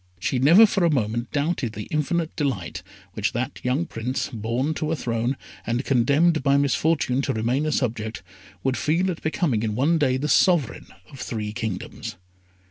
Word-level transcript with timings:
She 0.19 0.39
never 0.39 0.65
for 0.65 0.83
a 0.83 0.89
moment 0.89 1.29
doubted 1.29 1.73
the 1.73 1.87
infinite 1.91 2.35
delight 2.35 2.81
which 3.13 3.33
that 3.33 3.59
young 3.61 3.85
Prince, 3.85 4.29
born 4.33 4.73
to 4.73 4.91
a 4.91 4.95
throne, 4.95 5.37
and 5.63 5.85
condemned 5.85 6.41
by 6.41 6.57
misfortune 6.57 7.21
to 7.21 7.33
remain 7.33 7.67
a 7.67 7.71
subject, 7.71 8.23
would 8.63 8.77
feel 8.77 9.11
at 9.11 9.21
becoming 9.21 9.61
in 9.61 9.75
one 9.75 9.99
day 9.99 10.17
the 10.17 10.27
sovereign 10.27 10.87
of 11.11 11.19
three 11.19 11.53
kingdoms. 11.53 12.15